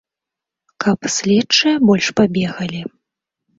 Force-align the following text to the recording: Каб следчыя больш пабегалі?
Каб 0.85 0.99
следчыя 1.17 1.75
больш 1.91 2.07
пабегалі? 2.23 2.81